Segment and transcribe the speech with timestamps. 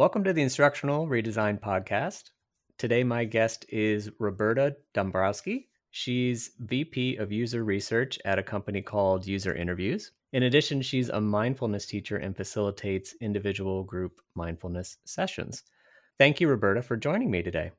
[0.00, 2.30] Welcome to the Instructional Redesign Podcast.
[2.78, 5.68] Today, my guest is Roberta Dombrowski.
[5.90, 10.12] She's VP of User Research at a company called User Interviews.
[10.32, 15.64] In addition, she's a mindfulness teacher and facilitates individual group mindfulness sessions.
[16.18, 17.70] Thank you, Roberta, for joining me today.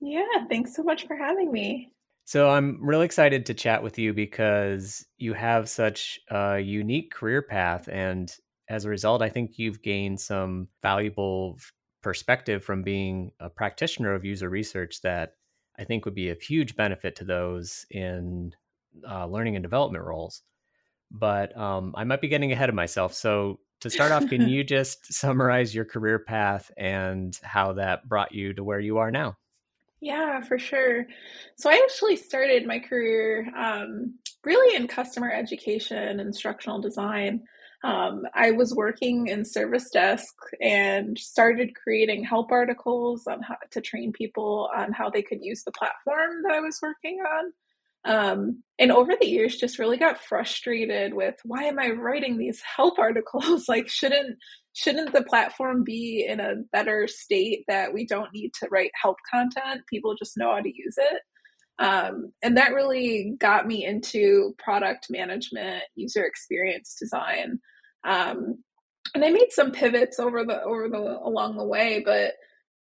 [0.00, 1.92] Yeah, thanks so much for having me.
[2.24, 7.40] So, I'm really excited to chat with you because you have such a unique career
[7.40, 7.88] path.
[7.88, 8.36] And
[8.68, 11.58] as a result, I think you've gained some valuable
[12.02, 15.34] perspective from being a practitioner of user research that
[15.78, 18.52] I think would be a huge benefit to those in
[19.08, 20.42] uh, learning and development roles.
[21.10, 23.14] But um, I might be getting ahead of myself.
[23.14, 28.34] So, to start off, can you just summarize your career path and how that brought
[28.34, 29.36] you to where you are now?
[30.00, 31.06] Yeah, for sure.
[31.56, 34.14] So I actually started my career um,
[34.44, 37.42] really in customer education, instructional design.
[37.84, 43.80] Um, I was working in service desk and started creating help articles on how to
[43.80, 47.52] train people on how they could use the platform that I was working on.
[48.04, 52.62] Um, and over the years, just really got frustrated with why am I writing these
[52.62, 53.68] help articles?
[53.68, 54.38] like, shouldn't
[54.72, 59.16] shouldn't the platform be in a better state that we don't need to write help
[59.32, 59.82] content?
[59.90, 61.22] People just know how to use it.
[61.78, 67.60] Um, and that really got me into product management, user experience design.
[68.04, 68.62] Um,
[69.14, 72.34] and I made some pivots over the over the along the way, but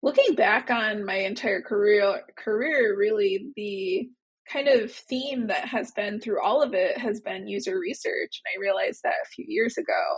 [0.02, 4.10] looking back on my entire career career, really the
[4.52, 8.42] kind of theme that has been through all of it has been user research.
[8.44, 10.18] And I realized that a few years ago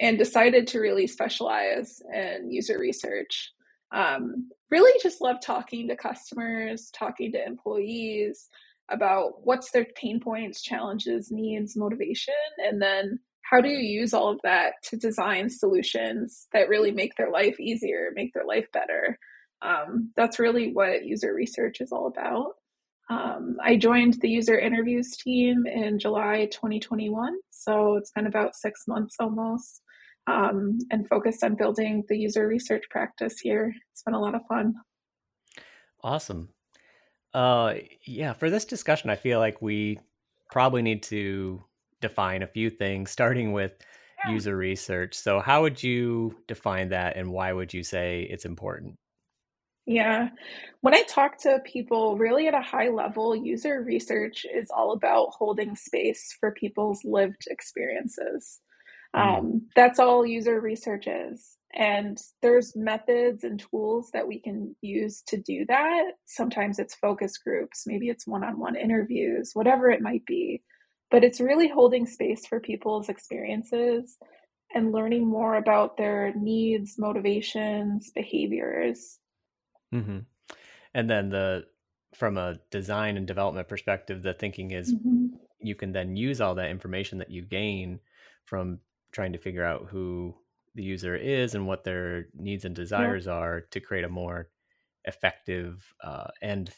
[0.00, 3.52] and decided to really specialize in user research.
[3.94, 8.48] Um, really just love talking to customers, talking to employees
[8.90, 13.18] about what's their pain points, challenges, needs, motivation, and then
[13.50, 17.58] how do you use all of that to design solutions that really make their life
[17.58, 19.18] easier, make their life better?
[19.62, 22.54] Um, that's really what user research is all about.
[23.10, 28.84] Um, I joined the user interviews team in July 2021, so it's been about six
[28.86, 29.80] months almost
[30.28, 33.74] um, and focused on building the user research practice here.
[33.92, 34.74] It's been a lot of fun.
[36.04, 36.50] Awesome.
[37.32, 37.74] Uh,
[38.04, 39.98] yeah, for this discussion, I feel like we
[40.50, 41.62] probably need to
[42.00, 43.72] define a few things, starting with
[44.24, 44.32] yeah.
[44.32, 45.14] user research.
[45.14, 48.96] So, how would you define that, and why would you say it's important?
[49.86, 50.28] Yeah.
[50.82, 55.30] When I talk to people really at a high level, user research is all about
[55.30, 58.60] holding space for people's lived experiences.
[59.14, 59.38] Mm.
[59.38, 61.56] Um, that's all user research is.
[61.74, 66.12] And there's methods and tools that we can use to do that.
[66.26, 70.62] Sometimes it's focus groups, maybe it's one on one interviews, whatever it might be.
[71.10, 74.18] But it's really holding space for people's experiences
[74.74, 79.18] and learning more about their needs, motivations, behaviors.
[79.94, 80.18] Mm-hmm.
[80.94, 81.64] And then the
[82.14, 85.26] from a design and development perspective, the thinking is mm-hmm.
[85.60, 88.00] you can then use all that information that you gain
[88.44, 88.80] from
[89.12, 90.34] trying to figure out who
[90.74, 93.32] the user is and what their needs and desires yeah.
[93.32, 94.48] are to create a more
[95.04, 96.70] effective uh, end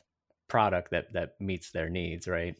[0.48, 2.56] product that that meets their needs right?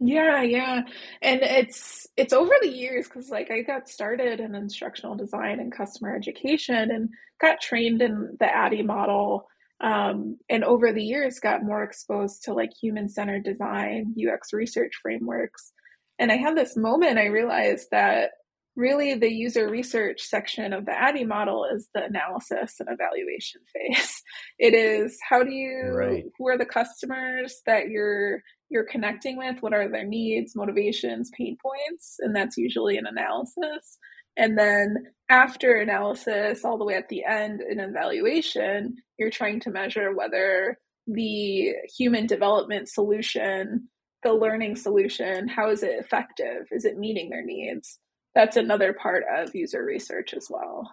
[0.00, 0.82] Yeah yeah.
[1.22, 5.72] And it's it's over the years because like i got started in instructional design and
[5.72, 7.10] customer education and
[7.40, 9.48] got trained in the ADDIE model
[9.80, 14.92] um, and over the years got more exposed to like human centered design ux research
[15.02, 15.72] frameworks.
[16.18, 18.30] And i had this moment i realized that
[18.78, 24.22] really the user research section of the ADDIE model is the analysis and evaluation phase.
[24.58, 26.24] It is how do you right.
[26.38, 31.56] who are the customers that you're you're connecting with, what are their needs, motivations, pain
[31.60, 33.98] points, and that's usually an analysis.
[34.36, 39.70] And then after analysis, all the way at the end in evaluation, you're trying to
[39.70, 43.88] measure whether the human development solution,
[44.22, 46.66] the learning solution, how is it effective?
[46.70, 47.98] Is it meeting their needs?
[48.34, 50.92] That's another part of user research as well.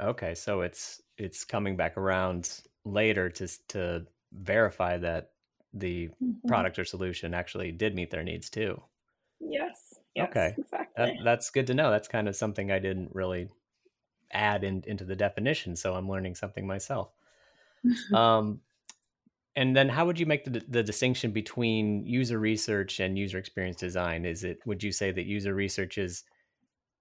[0.00, 5.30] Okay, so it's it's coming back around later to to verify that
[5.74, 6.48] the mm-hmm.
[6.48, 8.80] product or solution actually did meet their needs too.
[9.40, 9.94] Yes.
[10.14, 10.54] yes okay.
[10.58, 11.04] Exactly.
[11.04, 11.90] That, that's good to know.
[11.90, 13.48] That's kind of something I didn't really
[14.32, 17.10] add in, into the definition, so I'm learning something myself.
[18.14, 18.60] um,
[19.56, 23.76] and then how would you make the, the distinction between user research and user experience
[23.76, 24.24] design?
[24.24, 26.24] Is it would you say that user research is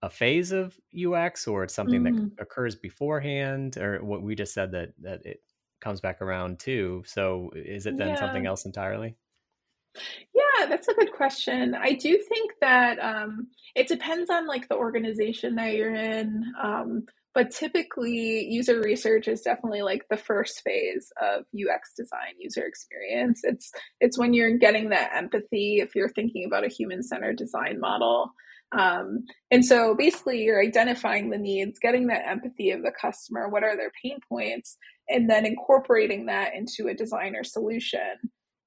[0.01, 2.35] a phase of UX or it's something mm.
[2.35, 5.41] that occurs beforehand or what we just said that that it
[5.79, 7.03] comes back around too.
[7.05, 8.19] So is it then yeah.
[8.19, 9.15] something else entirely?
[10.33, 11.75] Yeah, that's a good question.
[11.75, 17.03] I do think that um, it depends on like the organization that you're in, um,
[17.33, 23.41] but typically user research is definitely like the first phase of ux design user experience
[23.43, 28.31] it's it's when you're getting that empathy if you're thinking about a human-centered design model
[28.71, 33.63] um, and so basically you're identifying the needs getting that empathy of the customer what
[33.63, 34.77] are their pain points
[35.09, 38.17] and then incorporating that into a designer solution.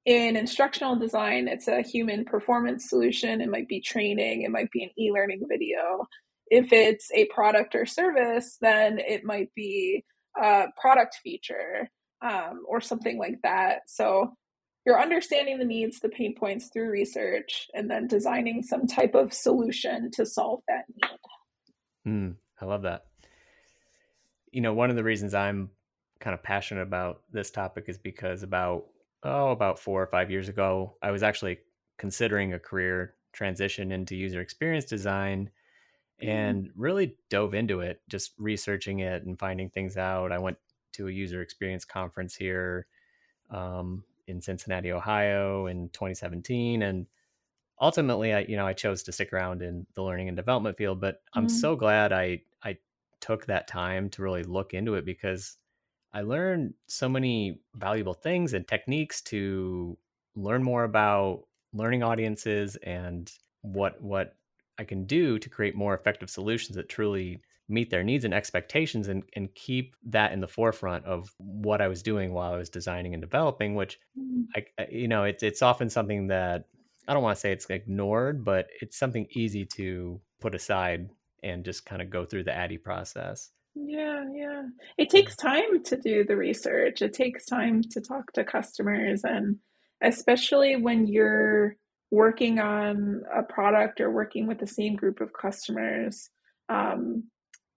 [0.05, 3.41] In instructional design it's a human performance solution.
[3.41, 6.07] It might be training it might be an e-learning video.
[6.49, 10.05] If it's a product or service, then it might be
[10.41, 11.89] a product feature
[12.21, 13.83] um, or something like that.
[13.87, 14.35] So
[14.85, 19.33] you're understanding the needs, the pain points through research, and then designing some type of
[19.33, 21.11] solution to solve that need.
[22.07, 23.07] Mm, I love that.
[24.53, 25.71] You know, one of the reasons I'm
[26.21, 28.87] kind of passionate about this topic is because about
[29.23, 31.59] oh about four or five years ago, I was actually
[31.99, 35.51] considering a career transition into user experience design
[36.23, 36.31] Mm-hmm.
[36.31, 40.31] and really dove into it, just researching it and finding things out.
[40.31, 40.57] I went
[40.93, 42.87] to a user experience conference here
[43.51, 47.07] um, in Cincinnati, Ohio, in 2017, and
[47.81, 51.01] ultimately, I you know I chose to stick around in the learning and development field.
[51.01, 51.57] But I'm mm-hmm.
[51.57, 52.77] so glad I I
[53.21, 55.57] took that time to really look into it because
[56.13, 59.99] I learned so many valuable things and techniques to
[60.37, 63.31] learn more about learning audiences and
[63.63, 64.37] what what
[64.79, 69.09] I can do to create more effective solutions that truly meet their needs and expectations
[69.09, 72.69] and, and keep that in the forefront of what I was doing while I was
[72.69, 74.45] designing and developing, which mm.
[74.55, 76.65] I, you know, it's, it's often something that
[77.09, 81.09] I don't want to say it's ignored, but it's something easy to put aside
[81.43, 83.51] and just kind of go through the ADDIE process.
[83.75, 84.63] Yeah, yeah.
[84.99, 87.03] It takes time to do the research.
[87.03, 89.57] It takes time to talk to customers and
[90.03, 91.77] especially when you're
[92.11, 96.31] working on a product or working with the same group of customers.
[96.69, 97.25] Um,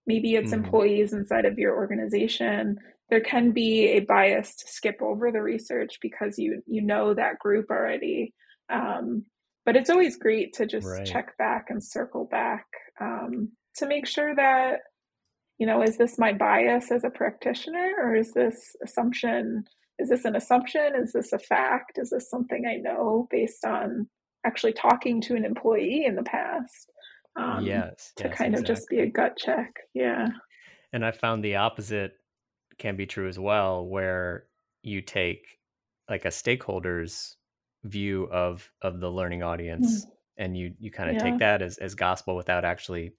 [0.08, 0.56] maybe it's mm.
[0.56, 2.78] employees inside of your organization.
[3.10, 7.40] There can be a bias to skip over the research because you you know that
[7.40, 8.34] group already.
[8.70, 9.26] Um,
[9.66, 11.06] but it's always great to just right.
[11.06, 12.66] check back and circle back
[13.02, 14.80] um, to make sure that
[15.58, 19.64] you know is this my bias as a practitioner or is this assumption
[20.00, 24.08] is this an assumption is this a fact is this something i know based on
[24.48, 26.92] actually talking to an employee in the past.
[27.38, 28.74] Um, yes, to yes, kind exactly.
[28.74, 29.74] of just be a gut check.
[29.94, 30.28] Yeah.
[30.94, 32.14] And I found the opposite
[32.80, 34.46] can be true as well, where
[34.82, 35.46] you take
[36.10, 37.36] like a stakeholder's
[37.84, 40.10] view of of the learning audience, mm.
[40.38, 41.24] and you you kind of yeah.
[41.24, 43.14] take that as as gospel without actually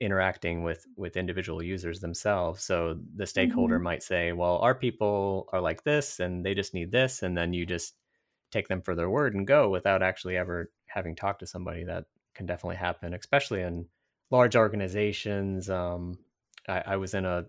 [0.00, 3.84] interacting with with individual users themselves so the stakeholder mm-hmm.
[3.84, 7.52] might say well our people are like this and they just need this and then
[7.52, 7.96] you just
[8.50, 12.04] take them for their word and go without actually ever having talked to somebody that
[12.40, 13.86] can definitely happen especially in
[14.30, 16.18] large organizations um,
[16.68, 17.44] I, I, was in a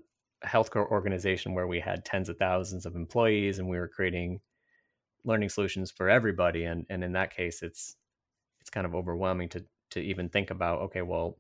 [0.46, 4.42] healthcare organization where we had tens of thousands of employees and we were creating
[5.24, 7.96] learning solutions for everybody and and in that case it's
[8.60, 11.38] it's kind of overwhelming to to even think about okay well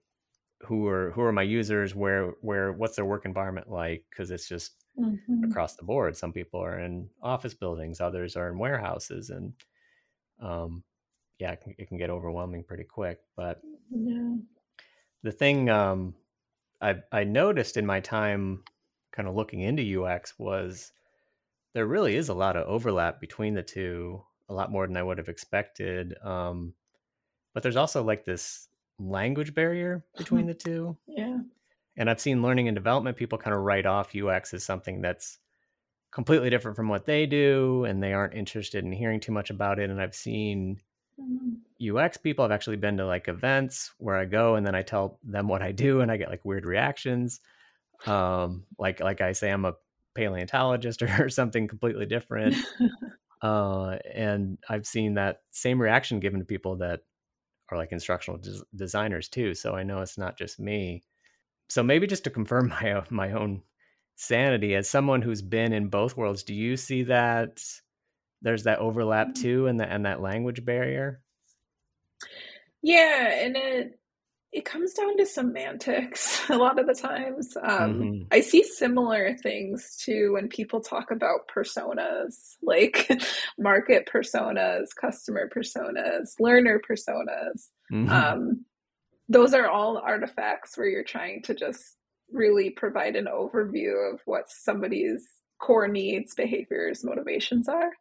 [0.61, 4.47] who are who are my users where where what's their work environment like because it's
[4.47, 5.43] just mm-hmm.
[5.43, 6.15] across the board.
[6.15, 9.53] Some people are in office buildings, others are in warehouses, and
[10.41, 10.83] um,
[11.41, 13.19] yeah, it can, it can get overwhelming pretty quick.
[13.35, 14.35] But yeah.
[15.23, 16.13] the thing um,
[16.79, 18.63] I I noticed in my time,
[19.11, 20.91] kind of looking into UX, was
[21.73, 25.01] there really is a lot of overlap between the two, a lot more than I
[25.01, 26.15] would have expected.
[26.23, 26.75] Um,
[27.55, 28.67] but there's also like this
[28.99, 30.95] language barrier between the two.
[31.07, 31.39] Yeah.
[31.97, 35.39] And I've seen learning and development people kind of write off UX as something that's
[36.11, 39.79] completely different from what they do and they aren't interested in hearing too much about
[39.79, 39.89] it.
[39.89, 40.79] And I've seen.
[41.81, 45.19] UX people have actually been to like events where I go and then I tell
[45.23, 47.39] them what I do and I get like weird reactions.
[48.05, 49.75] Um, like like I say I'm a
[50.15, 52.55] paleontologist or, or something completely different.
[53.41, 57.01] uh, and I've seen that same reaction given to people that
[57.69, 59.53] are like instructional des- designers too.
[59.53, 61.03] So I know it's not just me
[61.71, 63.63] so maybe just to confirm my my own
[64.15, 67.63] sanity as someone who's been in both worlds, do you see that
[68.41, 69.41] there's that overlap mm-hmm.
[69.41, 71.21] too and that and that language barrier?
[72.81, 73.99] Yeah, and it
[74.51, 77.55] it comes down to semantics a lot of the times.
[77.55, 78.23] Um, mm-hmm.
[78.31, 83.09] I see similar things too when people talk about personas, like
[83.57, 87.69] market personas, customer personas, learner personas.
[87.91, 88.09] Mm-hmm.
[88.09, 88.65] Um,
[89.29, 91.95] those are all artifacts where you're trying to just
[92.29, 95.25] really provide an overview of what somebody's
[95.59, 97.91] core needs, behaviors, motivations are.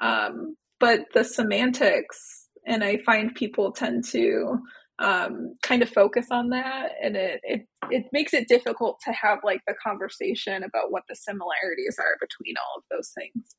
[0.00, 4.60] Um, but the semantics, and I find people tend to
[5.00, 9.38] um, kind of focus on that and it, it it makes it difficult to have
[9.42, 13.56] like the conversation about what the similarities are between all of those things.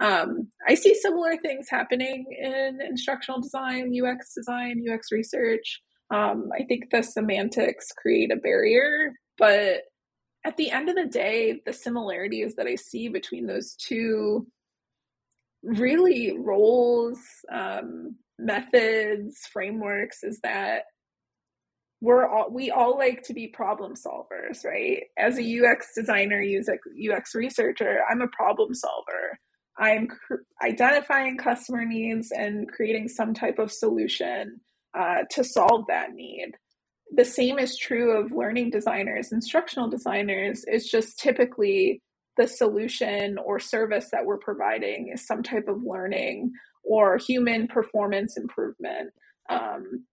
[0.00, 5.80] Um, i see similar things happening in instructional design ux design ux research.
[6.10, 9.82] Um, i think the semantics create a barrier but
[10.44, 14.46] at the end of the day the similarities that i see between those two
[15.62, 17.18] really roles
[17.50, 20.84] um, methods, frameworks is that
[22.00, 25.04] we're all we all like to be problem solvers, right?
[25.16, 29.38] As a UX designer, UX researcher, I'm a problem solver.
[29.78, 34.60] I'm cr- identifying customer needs and creating some type of solution
[34.98, 36.52] uh, to solve that need.
[37.14, 40.64] The same is true of learning designers, instructional designers.
[40.66, 42.02] It's just typically
[42.36, 48.36] the solution or service that we're providing is some type of learning or human performance
[48.36, 49.10] improvement.
[49.48, 50.06] Um,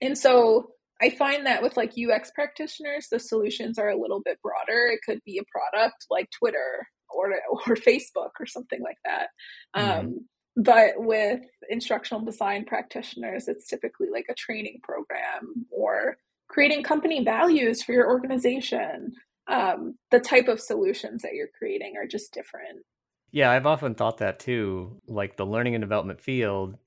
[0.00, 4.38] and so I find that with like UX practitioners, the solutions are a little bit
[4.42, 4.88] broader.
[4.88, 9.28] It could be a product like Twitter or or Facebook or something like that.
[9.76, 10.00] Mm-hmm.
[10.00, 16.16] Um, but with instructional design practitioners, it's typically like a training program or
[16.48, 19.14] creating company values for your organization.
[19.50, 22.84] Um, the type of solutions that you're creating are just different.
[23.32, 25.00] Yeah, I've often thought that too.
[25.06, 26.78] Like the learning and development field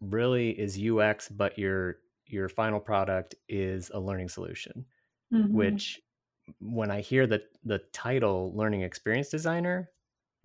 [0.00, 4.84] really is UX, but your your final product is a learning solution.
[5.32, 5.54] Mm-hmm.
[5.54, 6.00] Which
[6.60, 9.90] when I hear the the title learning experience designer,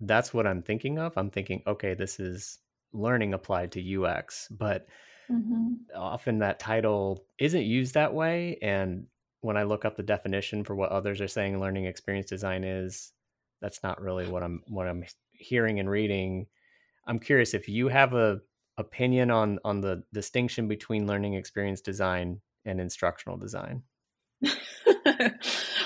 [0.00, 1.12] that's what I'm thinking of.
[1.16, 2.58] I'm thinking, okay, this is
[2.92, 4.88] learning applied to UX, but
[5.30, 5.74] mm-hmm.
[5.94, 8.58] often that title isn't used that way.
[8.62, 9.06] And
[9.40, 13.12] when I look up the definition for what others are saying learning experience design is,
[13.60, 16.46] that's not really what I'm what I'm hearing and reading.
[17.06, 18.40] I'm curious if you have a
[18.78, 23.82] opinion on on the distinction between learning experience design and instructional design.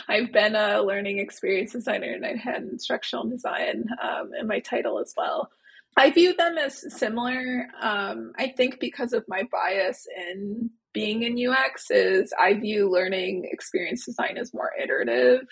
[0.09, 5.01] I've been a learning experience designer and I've had instructional design um, in my title
[5.01, 5.51] as well.
[5.97, 7.69] I view them as similar.
[7.81, 13.49] Um, I think because of my bias in being in UX is I view learning
[13.51, 15.47] experience design as more iterative.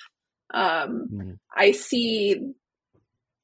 [0.54, 1.38] Um, mm.
[1.54, 2.54] I see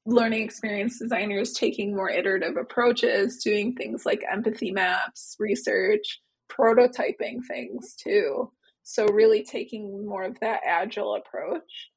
[0.05, 7.95] learning experience designers taking more iterative approaches, doing things like empathy maps, research, prototyping things
[7.95, 8.51] too.
[8.83, 11.89] So, really taking more of that agile approach.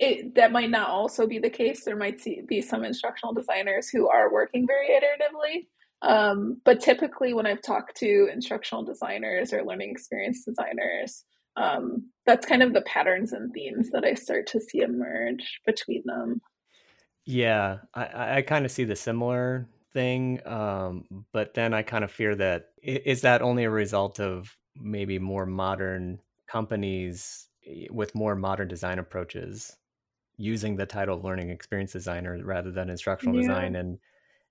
[0.00, 1.84] It, that might not also be the case.
[1.84, 5.68] There might be some instructional designers who are working very iteratively.
[6.02, 11.24] Um, but typically, when I've talked to instructional designers or learning experience designers,
[11.56, 16.02] um, that's kind of the patterns and themes that I start to see emerge between
[16.04, 16.40] them.
[17.24, 22.10] Yeah, I, I kind of see the similar thing, um, but then I kind of
[22.10, 27.48] fear that is that only a result of maybe more modern companies
[27.90, 29.74] with more modern design approaches
[30.36, 33.42] using the title learning experience designer rather than instructional yeah.
[33.42, 33.98] design and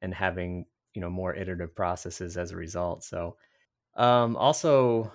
[0.02, 3.04] and having you know more iterative processes as a result.
[3.04, 3.38] So
[3.96, 5.12] um, also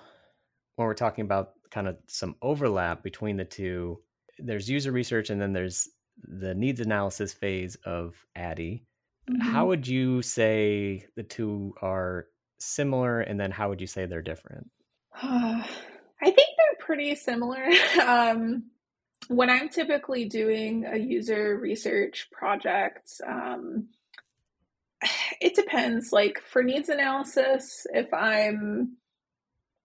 [0.76, 4.00] when we're talking about kind of some overlap between the two,
[4.38, 5.88] there's user research and then there's
[6.22, 8.84] the needs analysis phase of ADDIE.
[9.30, 9.40] Mm-hmm.
[9.40, 12.26] How would you say the two are
[12.58, 14.70] similar, and then how would you say they're different?
[15.14, 15.64] I
[16.24, 17.64] think they're pretty similar.
[18.06, 18.64] um,
[19.28, 23.88] when I'm typically doing a user research project, um,
[25.40, 26.12] it depends.
[26.12, 28.96] Like for needs analysis, if I'm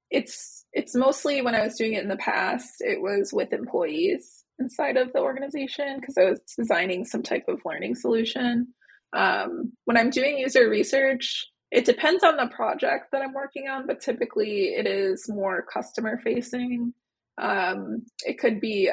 [0.09, 4.43] it's it's mostly when I was doing it in the past, it was with employees
[4.59, 8.67] inside of the organization because I was designing some type of learning solution.
[9.13, 13.87] Um, when I'm doing user research, it depends on the project that I'm working on,
[13.87, 16.93] but typically it is more customer facing.
[17.39, 18.91] Um, it could be,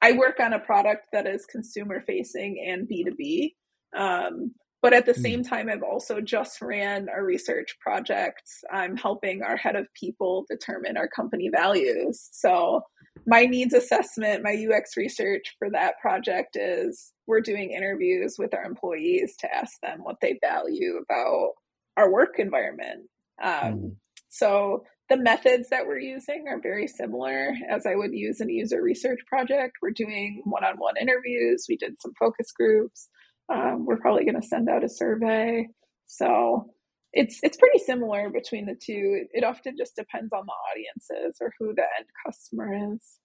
[0.00, 3.54] I work on a product that is consumer facing and B2B.
[3.94, 5.22] Um, but at the mm.
[5.22, 8.42] same time, I've also just ran a research project.
[8.70, 12.28] I'm helping our head of people determine our company values.
[12.32, 12.82] So
[13.26, 18.64] my needs assessment, my UX research for that project is we're doing interviews with our
[18.64, 21.52] employees to ask them what they value about
[21.96, 23.08] our work environment.
[23.42, 23.96] Um, mm.
[24.30, 28.52] So the methods that we're using are very similar as I would use in a
[28.52, 29.76] user research project.
[29.82, 33.08] We're doing one on one interviews, we did some focus groups.
[33.52, 35.68] Um, we're probably going to send out a survey.
[36.06, 36.70] So
[37.12, 39.24] it's it's pretty similar between the two.
[39.32, 43.18] It often just depends on the audiences or who the end customer is.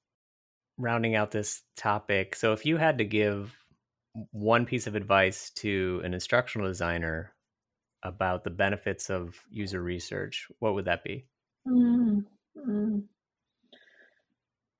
[0.78, 3.56] Rounding out this topic, so if you had to give
[4.32, 7.34] one piece of advice to an instructional designer
[8.04, 11.26] about the benefits of user research, what would that be?
[11.68, 12.26] Mm,
[12.58, 13.04] Mm.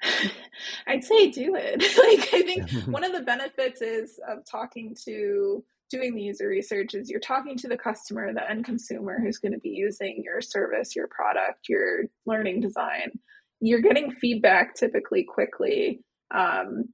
[0.88, 1.82] I'd say do it.
[1.82, 6.94] like I think one of the benefits is of talking to doing the user research
[6.94, 10.42] is you're talking to the customer, the end consumer who's going to be using your
[10.42, 13.12] service, your product, your learning design.
[13.60, 16.02] You're getting feedback typically quickly.
[16.30, 16.90] Um,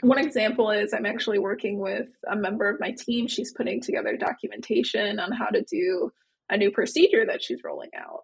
[0.00, 3.28] one example is I'm actually working with a member of my team.
[3.28, 6.10] She's putting together documentation on how to do
[6.48, 8.22] a new procedure that she's rolling out.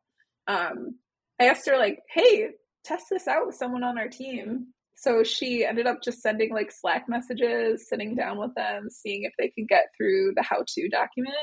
[0.49, 0.97] Um,
[1.39, 2.49] I asked her, like, hey,
[2.87, 4.67] test this out with someone on our team.
[4.95, 9.33] So she ended up just sending like Slack messages, sitting down with them, seeing if
[9.39, 11.35] they could get through the how to document.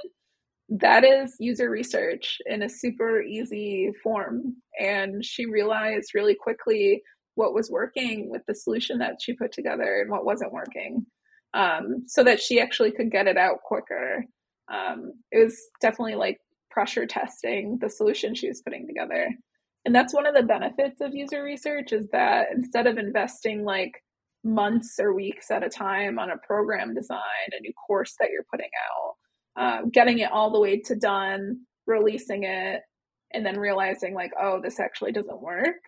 [0.70, 4.56] That is user research in a super easy form.
[4.80, 7.04] And she realized really quickly
[7.36, 11.06] what was working with the solution that she put together and what wasn't working
[11.54, 14.26] um, so that she actually could get it out quicker.
[14.72, 16.38] Um, it was definitely like
[16.72, 19.30] pressure testing the solution she was putting together.
[19.86, 24.02] And that's one of the benefits of user research is that instead of investing like
[24.44, 27.20] months or weeks at a time on a program design,
[27.52, 29.16] a new course that you're putting out,
[29.62, 32.82] um, getting it all the way to done, releasing it,
[33.34, 35.82] and then realizing like, oh, this actually doesn't work,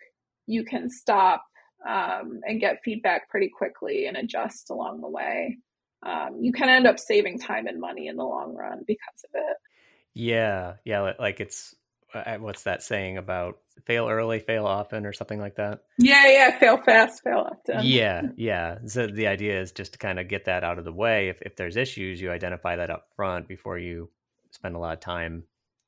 [0.48, 1.44] you can stop
[1.88, 5.58] um, and get feedback pretty quickly and adjust along the way.
[6.06, 9.32] Um, you can end up saving time and money in the long run because of
[9.34, 9.58] it.
[10.14, 11.76] Yeah, yeah, like it's
[12.40, 15.82] what's that saying about fail early, fail often, or something like that?
[15.98, 17.86] Yeah, yeah, fail fast, fail often.
[17.86, 18.78] Yeah, yeah.
[18.86, 21.30] So the idea is just to kind of get that out of the way.
[21.30, 24.10] If if there's issues, you identify that up front before you
[24.52, 25.44] spend a lot of time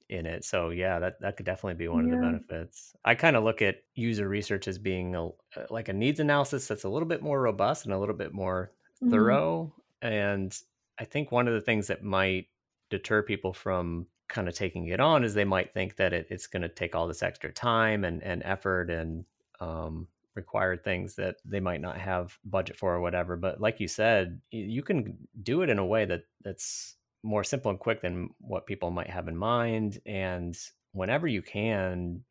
[0.09, 0.43] in it.
[0.45, 2.15] So yeah, that that could definitely be one yeah.
[2.15, 2.95] of the benefits.
[3.03, 5.31] I kind of look at user research as being a, uh,
[5.69, 8.71] like a needs analysis that's a little bit more robust and a little bit more
[9.01, 9.11] mm-hmm.
[9.11, 9.73] thorough.
[10.01, 10.57] And
[10.99, 12.47] I think one of the things that might
[12.89, 16.47] deter people from kind of taking it on is they might think that it, it's
[16.47, 19.25] going to take all this extra time and, and effort and
[19.59, 23.35] um, require things that they might not have budget for or whatever.
[23.35, 27.71] But like you said, you can do it in a way that that's more simple
[27.71, 29.99] and quick than what people might have in mind.
[30.05, 30.57] And
[30.91, 32.23] whenever you can,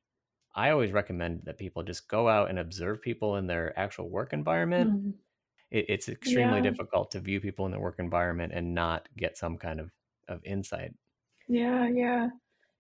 [0.54, 4.32] I always recommend that people just go out and observe people in their actual work
[4.32, 4.90] environment.
[4.90, 5.10] Mm-hmm.
[5.70, 6.70] It, it's extremely yeah.
[6.70, 9.90] difficult to view people in their work environment and not get some kind of,
[10.28, 10.94] of insight.
[11.48, 12.28] Yeah, yeah.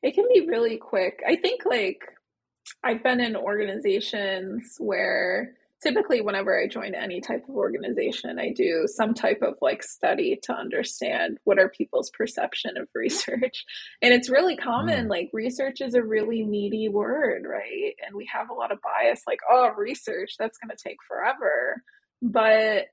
[0.02, 1.22] It can be really quick.
[1.26, 2.00] I think like
[2.82, 8.86] I've been in organizations where typically whenever I join any type of organization, I do
[8.86, 13.64] some type of like study to understand what are people's perception of research.
[14.02, 15.10] And it's really common, mm.
[15.10, 17.94] like research is a really meaty word, right?
[18.04, 21.82] And we have a lot of bias, like, oh, research, that's going to take forever.
[22.22, 22.86] But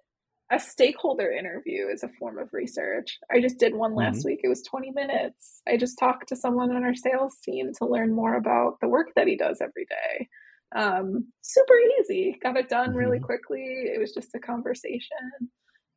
[0.54, 3.18] a stakeholder interview is a form of research.
[3.32, 4.30] I just did one last mm-hmm.
[4.30, 4.42] week.
[4.44, 5.62] It was 20 minutes.
[5.68, 9.08] I just talked to someone on our sales team to learn more about the work
[9.16, 10.30] that he does every day.
[10.76, 12.38] Um, super easy.
[12.42, 13.26] Got it done really mm-hmm.
[13.26, 13.64] quickly.
[13.64, 15.50] It was just a conversation.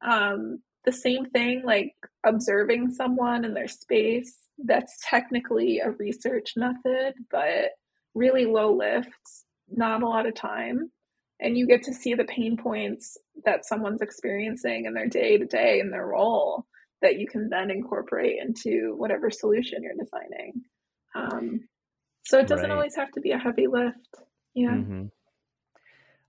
[0.06, 1.92] Um, the same thing, like
[2.24, 7.72] observing someone in their space, that's technically a research method, but
[8.14, 9.10] really low lift,
[9.68, 10.90] not a lot of time
[11.40, 15.44] and you get to see the pain points that someone's experiencing in their day to
[15.44, 16.66] day in their role
[17.02, 20.62] that you can then incorporate into whatever solution you're designing.
[21.14, 21.68] Um,
[22.24, 22.74] so it doesn't right.
[22.74, 23.98] always have to be a heavy lift.
[24.54, 24.70] Yeah.
[24.70, 25.04] Mm-hmm.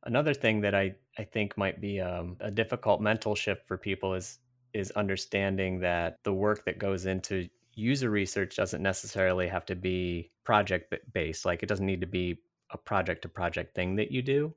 [0.03, 4.13] Another thing that I, I think might be um, a difficult mental shift for people
[4.13, 4.39] is
[4.73, 10.29] is understanding that the work that goes into user research doesn't necessarily have to be
[10.43, 11.45] project based.
[11.45, 12.39] Like it doesn't need to be
[12.71, 14.53] a project to project thing that you do.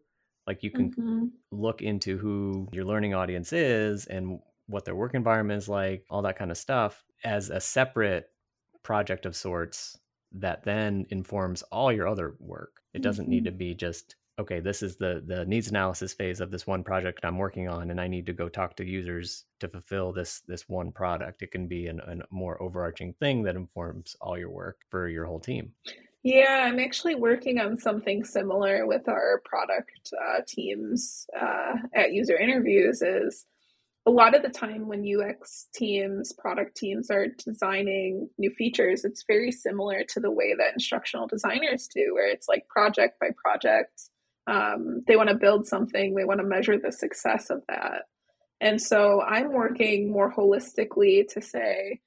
[0.50, 1.26] Like you can mm-hmm.
[1.52, 6.22] look into who your learning audience is and what their work environment is like, all
[6.22, 8.30] that kind of stuff as a separate
[8.82, 9.96] project of sorts
[10.32, 12.80] that then informs all your other work.
[12.94, 13.30] It doesn't mm-hmm.
[13.30, 16.82] need to be just okay, this is the the needs analysis phase of this one
[16.82, 20.40] project I'm working on and I need to go talk to users to fulfill this
[20.48, 21.42] this one product.
[21.42, 25.26] It can be an, a more overarching thing that informs all your work for your
[25.26, 25.74] whole team.
[26.22, 32.36] Yeah, I'm actually working on something similar with our product uh, teams uh, at user
[32.36, 33.00] interviews.
[33.00, 33.46] Is
[34.04, 39.24] a lot of the time when UX teams, product teams are designing new features, it's
[39.26, 44.02] very similar to the way that instructional designers do, where it's like project by project.
[44.46, 48.02] Um, they want to build something, they want to measure the success of that.
[48.60, 52.00] And so I'm working more holistically to say,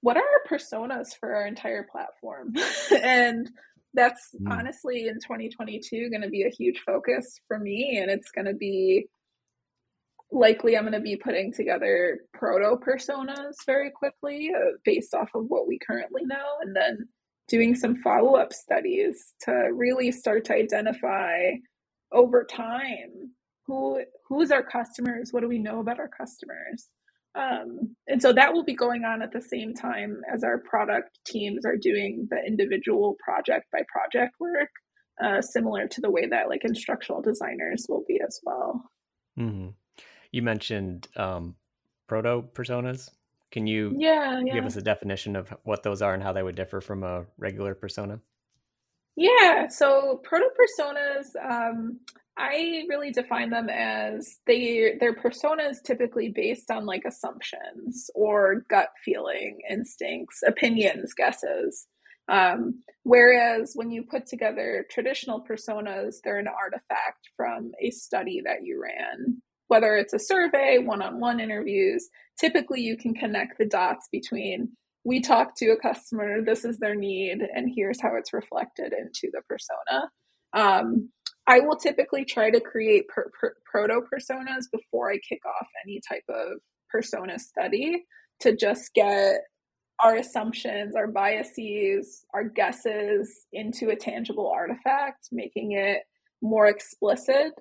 [0.00, 2.54] what are our personas for our entire platform?
[3.02, 3.50] and
[3.94, 4.50] that's mm.
[4.50, 7.98] honestly in 2022 going to be a huge focus for me.
[8.00, 9.06] And it's going to be
[10.30, 15.46] likely I'm going to be putting together proto personas very quickly uh, based off of
[15.48, 16.46] what we currently know.
[16.60, 17.08] And then
[17.48, 21.50] doing some follow up studies to really start to identify
[22.12, 23.32] over time
[23.66, 26.88] who who's our customers what do we know about our customers
[27.34, 31.18] um, and so that will be going on at the same time as our product
[31.26, 34.70] teams are doing the individual project by project work
[35.22, 38.90] uh, similar to the way that like instructional designers will be as well.
[39.38, 39.68] Mm-hmm.
[40.32, 41.54] you mentioned um,
[42.08, 43.10] proto personas.
[43.50, 46.42] Can you yeah, yeah, give us a definition of what those are and how they
[46.42, 48.20] would differ from a regular persona?
[49.16, 52.00] Yeah, so proto personas, um,
[52.38, 58.90] I really define them as they their personas typically based on like assumptions or gut
[59.04, 61.86] feeling, instincts, opinions, guesses.
[62.28, 68.64] Um, whereas when you put together traditional personas, they're an artifact from a study that
[68.64, 69.42] you ran.
[69.66, 74.70] Whether it's a survey, one on one interviews, typically you can connect the dots between
[75.04, 79.30] we talk to a customer, this is their need, and here's how it's reflected into
[79.32, 80.10] the persona.
[80.52, 81.10] Um,
[81.48, 86.00] I will typically try to create per, per, proto personas before I kick off any
[86.06, 86.58] type of
[86.90, 88.04] persona study
[88.40, 89.40] to just get
[89.98, 96.02] our assumptions, our biases, our guesses into a tangible artifact, making it
[96.42, 97.52] more explicit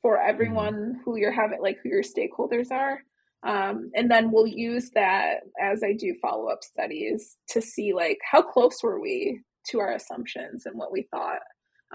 [0.00, 0.30] for mm-hmm.
[0.30, 3.00] everyone who you're having, like who your stakeholders are.
[3.44, 8.18] Um, and then we'll use that as I do follow up studies to see like
[8.30, 11.40] how close were we to our assumptions and what we thought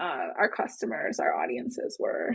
[0.00, 2.30] uh, our customers, our audiences were.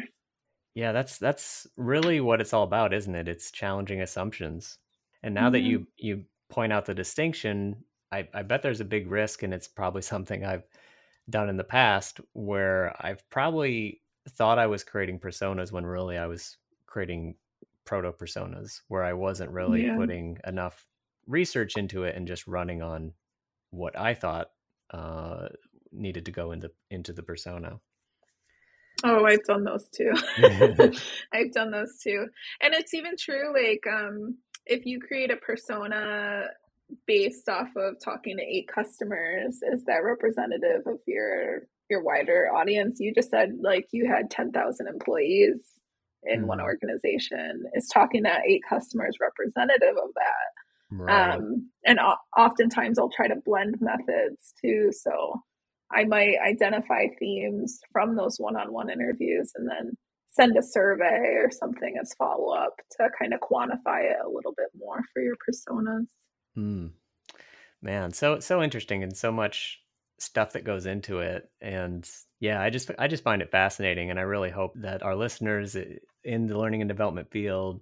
[0.75, 3.27] Yeah, that's that's really what it's all about, isn't it?
[3.27, 4.77] It's challenging assumptions.
[5.23, 5.53] And now mm-hmm.
[5.53, 9.53] that you you point out the distinction, I, I bet there's a big risk, and
[9.53, 10.67] it's probably something I've
[11.29, 16.27] done in the past where I've probably thought I was creating personas when really I
[16.27, 17.35] was creating
[17.85, 19.95] proto personas where I wasn't really yeah.
[19.95, 20.85] putting enough
[21.27, 23.13] research into it and just running on
[23.71, 24.49] what I thought
[24.91, 25.49] uh,
[25.95, 27.79] needed to go into into the persona.
[29.03, 30.11] Oh, I've done those too.
[31.33, 32.27] I've done those too.
[32.61, 36.45] And it's even true like um if you create a persona
[37.07, 42.97] based off of talking to eight customers, is that representative of your your wider audience?
[42.99, 45.79] You just said like you had 10,000 employees
[46.25, 46.45] in mm.
[46.45, 46.65] one mm-hmm.
[46.65, 51.35] organization is talking to eight customers representative of that right.
[51.35, 55.41] um, and o- oftentimes i'll try to blend methods too so
[55.95, 59.91] i might identify themes from those one-on-one interviews and then
[60.29, 64.67] send a survey or something as follow-up to kind of quantify it a little bit
[64.77, 66.05] more for your personas
[66.57, 66.89] mm.
[67.81, 69.81] man so so interesting and so much
[70.19, 74.19] stuff that goes into it and yeah i just i just find it fascinating and
[74.19, 75.75] i really hope that our listeners
[76.23, 77.81] in the learning and development field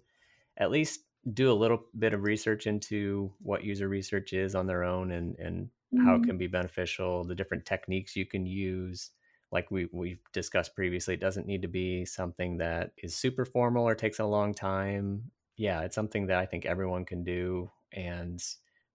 [0.57, 1.01] at least
[1.33, 5.37] do a little bit of research into what user research is on their own and
[5.39, 6.05] and mm-hmm.
[6.05, 6.29] how it mm-hmm.
[6.29, 9.11] can be beneficial the different techniques you can use
[9.51, 13.87] like we we've discussed previously it doesn't need to be something that is super formal
[13.87, 15.23] or takes a long time
[15.57, 18.43] yeah it's something that i think everyone can do and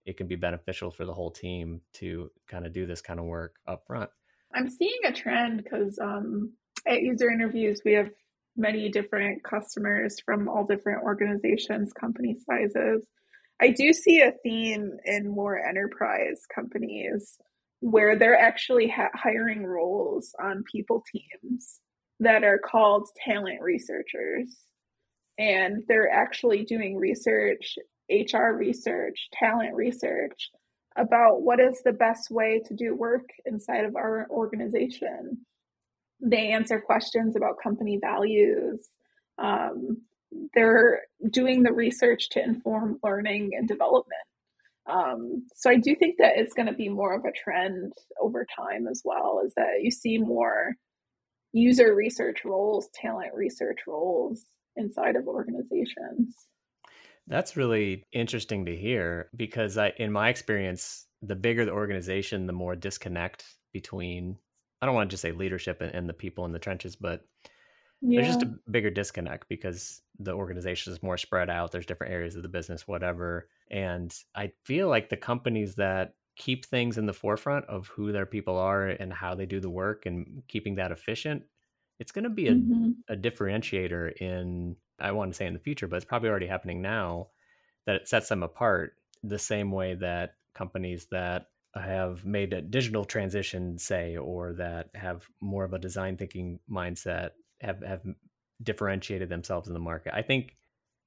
[0.08, 3.26] it can be beneficial for the whole team to kind of do this kind of
[3.26, 4.08] work up front.
[4.54, 6.54] I'm seeing a trend because um,
[6.86, 8.08] at user interviews, we have
[8.56, 13.06] many different customers from all different organizations, company sizes.
[13.60, 17.38] I do see a theme in more enterprise companies
[17.80, 21.80] where they're actually ha- hiring roles on people teams
[22.20, 24.56] that are called talent researchers.
[25.38, 27.76] And they're actually doing research
[28.10, 30.50] HR research, talent research
[30.96, 35.38] about what is the best way to do work inside of our organization.
[36.20, 38.88] They answer questions about company values.
[39.38, 40.02] Um,
[40.54, 44.20] they're doing the research to inform learning and development.
[44.86, 48.46] Um, so I do think that it's going to be more of a trend over
[48.56, 50.74] time as well, is that you see more
[51.52, 54.44] user research roles, talent research roles
[54.76, 56.34] inside of organizations.
[57.26, 62.52] That's really interesting to hear because I, in my experience, the bigger the organization, the
[62.52, 64.38] more disconnect between,
[64.80, 67.22] I don't want to just say leadership and, and the people in the trenches, but
[68.00, 68.22] yeah.
[68.22, 71.72] there's just a bigger disconnect because the organization is more spread out.
[71.72, 73.48] There's different areas of the business, whatever.
[73.70, 78.26] And I feel like the companies that keep things in the forefront of who their
[78.26, 81.42] people are and how they do the work and keeping that efficient,
[81.98, 82.90] it's going to be a, mm-hmm.
[83.08, 86.82] a differentiator in I want to say in the future, but it's probably already happening
[86.82, 87.28] now
[87.86, 93.04] that it sets them apart the same way that companies that have made a digital
[93.04, 98.02] transition, say, or that have more of a design thinking mindset, have have
[98.62, 100.14] differentiated themselves in the market.
[100.14, 100.56] I think,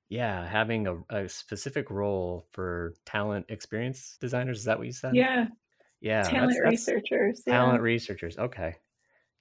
[0.10, 5.18] yeah, having a, a specific role for talent experience designers is that what you said?
[5.18, 5.48] Yeah,
[6.02, 7.44] Yeah, talent that's that's researchers.
[7.48, 7.72] Yeah.
[7.72, 8.38] talent researchers.
[8.38, 8.78] Okay.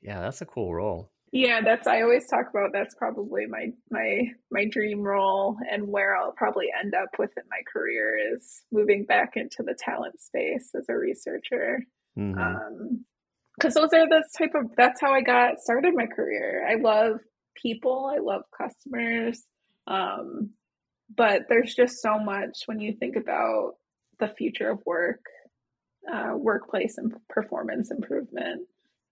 [0.03, 1.13] Yeah, that's a cool role.
[1.33, 6.17] Yeah, that's I always talk about that's probably my my my dream role and where
[6.17, 10.87] I'll probably end up within my career is moving back into the talent space as
[10.89, 11.85] a researcher.
[12.17, 13.05] hmm Um
[13.57, 16.67] because those are the type of that's how I got started my career.
[16.69, 17.21] I love
[17.55, 19.45] people, I love customers.
[19.87, 20.51] Um
[21.17, 23.75] but there's just so much when you think about
[24.21, 25.25] the future of work,
[26.13, 28.69] uh, workplace and performance improvement.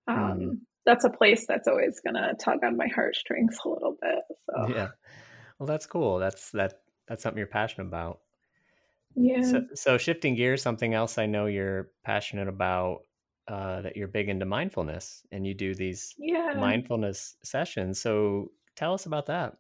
[0.07, 4.21] Um, that's a place that's always going to tug on my heartstrings a little bit.
[4.47, 4.89] So, Yeah.
[5.59, 6.19] Well, that's cool.
[6.19, 8.21] That's that that's something you're passionate about.
[9.17, 13.01] yeah, So so shifting gears, something else I know you're passionate about,
[13.49, 18.01] uh, that you're big into mindfulness and you do these yeah, mindfulness sessions.
[18.01, 19.55] So tell us about that.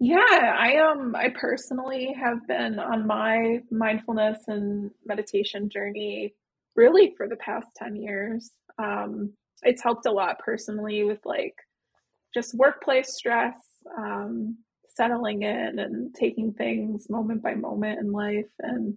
[0.00, 0.56] yeah.
[0.58, 6.34] I um, I personally have been on my mindfulness and meditation journey
[6.76, 8.50] really for the past 10 years.
[8.78, 9.32] Um,
[9.62, 11.54] it's helped a lot personally with like
[12.34, 13.56] just workplace stress,
[13.98, 18.50] um, settling in and taking things moment by moment in life.
[18.60, 18.96] And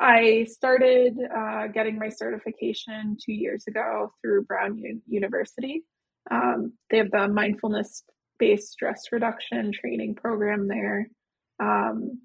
[0.00, 5.84] I started uh, getting my certification two years ago through Brown U- University.
[6.30, 8.02] Um, they have the mindfulness
[8.38, 11.08] based stress reduction training program there.
[11.62, 12.20] Um,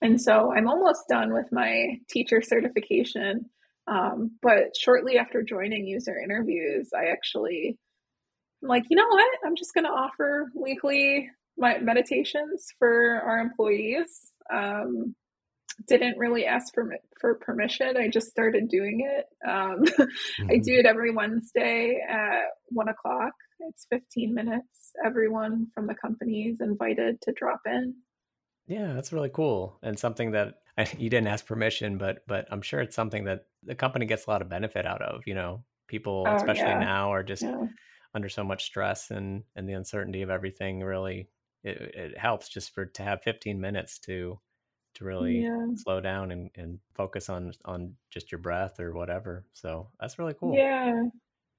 [0.00, 3.46] and so I'm almost done with my teacher certification.
[3.86, 7.78] Um, but shortly after joining user interviews, I actually
[8.62, 9.38] I'm like, you know what?
[9.44, 14.32] I'm just going to offer weekly my meditations for our employees.
[14.52, 15.14] Um,
[15.88, 17.96] didn't really ask for for permission.
[17.96, 19.26] I just started doing it.
[19.48, 19.82] Um,
[20.50, 23.32] I hmm do it every Wednesday at one o'clock.
[23.60, 24.92] It's 15 minutes.
[25.04, 27.94] Everyone from the company is invited to drop in.
[28.66, 32.62] Yeah, that's really cool and something that I, you didn't ask permission, but but I'm
[32.62, 35.26] sure it's something that the company gets a lot of benefit out of.
[35.26, 37.66] You know, people, Oh especially yeah, now, are just yeah,
[38.14, 40.80] under so much stress and and the uncertainty of everything.
[40.82, 41.28] Really,
[41.64, 44.40] it, it helps just for to have 15 minutes to
[44.94, 45.66] to really yeah.
[45.76, 49.44] slow down and and focus on on just your breath or whatever.
[49.52, 50.54] So that's really cool.
[50.54, 51.04] Yeah,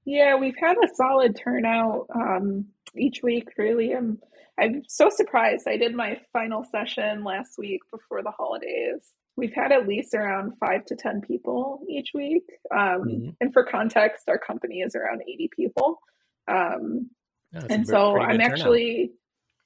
[0.04, 2.66] yeah, we've had a solid turnout um,
[2.96, 3.94] each week, really.
[3.94, 4.18] I'm,
[4.60, 5.66] I'm so surprised.
[5.66, 9.12] I did my final session last week before the holidays.
[9.36, 12.44] We've had at least around five to 10 people each week.
[12.74, 15.98] Um, hmm and for context, our company is around 80 people.
[16.46, 17.10] Um,
[17.54, 19.10] a and so I'm actually, turnout.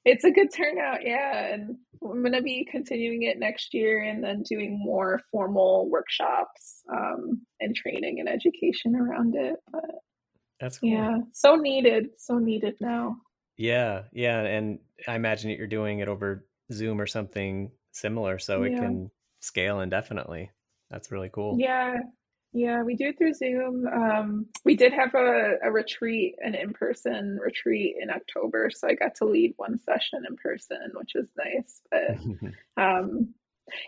[0.05, 1.53] It's a good turnout, yeah.
[1.53, 6.83] And I'm going to be continuing it next year and then doing more formal workshops
[6.91, 9.55] um, and training and education around it.
[9.71, 9.91] But
[10.59, 10.89] That's cool.
[10.89, 13.17] yeah, so needed, so needed now.
[13.57, 18.63] Yeah, yeah, and I imagine that you're doing it over Zoom or something similar, so
[18.63, 20.51] it can scale indefinitely.
[20.89, 21.57] That's really cool.
[21.59, 21.97] yeah,
[22.53, 22.81] yeah.
[22.83, 23.85] We do it through Zoom.
[23.87, 29.15] Um, we did have a, a retreat, an in-person retreat in October, so I got
[29.15, 31.81] to lead one session in person, which was nice.
[31.91, 32.17] But
[32.83, 33.33] um,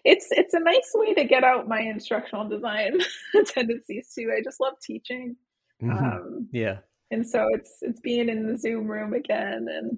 [0.06, 3.00] it's it's a nice way to get out my instructional design
[3.47, 4.32] tendencies too.
[4.36, 5.36] I just love teaching.
[5.82, 5.91] Mhm.
[5.91, 6.78] Um, Yeah,
[7.10, 9.97] and so it's it's being in the Zoom room again and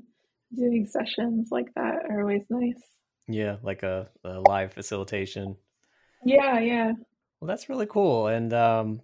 [0.56, 2.82] doing sessions like that are always nice.
[3.28, 5.56] yeah, like a, a live facilitation.
[6.24, 6.92] Yeah, yeah.
[7.44, 8.28] Well, that's really cool.
[8.28, 9.02] And um,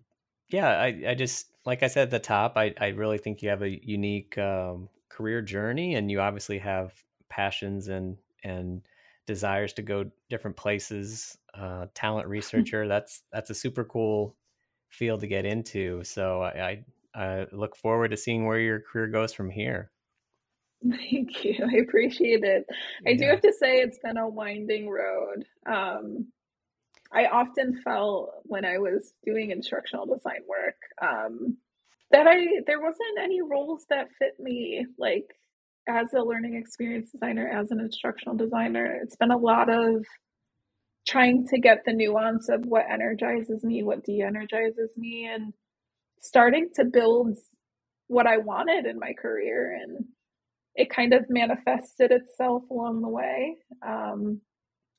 [0.47, 3.49] yeah, I, I just like I said at the top, I, I really think you
[3.49, 6.93] have a unique um, career journey, and you obviously have
[7.27, 8.81] passions and and
[9.27, 11.37] desires to go different places.
[11.53, 14.37] Uh, talent researcher, that's that's a super cool
[14.87, 16.01] field to get into.
[16.05, 16.79] So I,
[17.15, 19.91] I I look forward to seeing where your career goes from here.
[20.89, 21.57] Thank you.
[21.61, 22.65] I appreciate it.
[23.05, 25.43] I do have to say it's been a winding road.
[25.65, 26.27] Um,
[27.11, 31.57] I often felt when I was doing instructional design work, um,
[32.11, 35.25] that I there wasn't any roles that fit me, like
[35.87, 38.99] as a learning experience designer, as an instructional designer.
[39.03, 40.05] It's been a lot of
[41.07, 45.53] trying to get the nuance of what energizes me, what de-energizes me, and
[46.21, 47.37] starting to build
[48.07, 49.75] what I wanted in my career.
[49.81, 50.05] And
[50.75, 53.57] it kind of manifested itself along the way.
[53.85, 54.41] Um,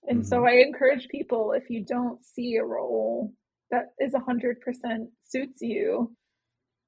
[0.09, 3.33] and so hmm I encourage people if you don't see a role
[3.71, 6.17] that is 100% suits you,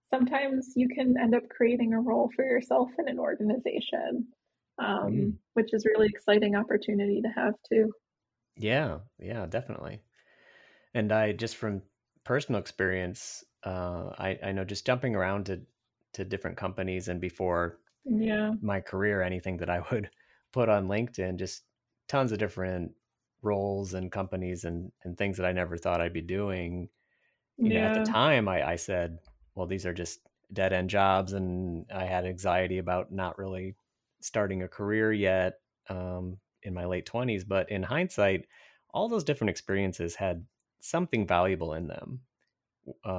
[0.06, 4.28] sometimes you can end up creating a role for yourself in an organization,
[4.78, 7.92] um, mm which is really exciting opportunity to have too.
[8.56, 10.02] Yeah, yeah, definitely.
[10.94, 11.82] And I just from
[12.24, 15.62] personal experience, uh, I I know just jumping around to
[16.14, 18.52] to different companies and before Yeah.
[18.60, 20.10] my career, anything that I would
[20.52, 21.64] put on LinkedIn, just
[22.08, 22.94] tons of different
[23.42, 26.88] roles and companies and and things that I never thought I'd be doing.
[27.64, 29.18] you know, at the time I, I said,
[29.54, 31.32] well, these are just dead end jobs.
[31.32, 33.76] And I had anxiety about not really
[34.20, 37.44] starting a career yet um, in my late 20s.
[37.44, 38.46] But in hindsight,
[38.90, 40.46] all those different experiences had
[40.80, 42.22] something valuable in them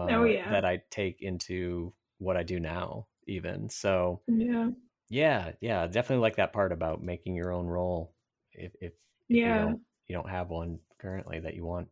[0.07, 0.45] Oh, uh, yeah.
[0.45, 3.69] that I take into what I do now, even.
[3.69, 4.71] So, Yeah.
[5.09, 8.15] yeah, yeah, definitely like that part about making your own role
[8.53, 8.93] if if
[9.29, 9.73] if you Yeah.
[10.07, 11.87] You don't have one currently that you want.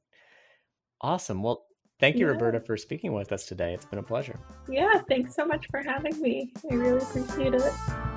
[1.02, 1.42] Awesome.
[1.44, 1.66] Well,
[2.00, 2.34] thank you, Yeah.
[2.34, 3.74] Roberta, for speaking with us today.
[3.74, 4.40] It's been a pleasure.
[4.70, 5.02] Yeah.
[5.08, 6.54] Thanks so much for having me.
[6.70, 8.11] I really appreciate it.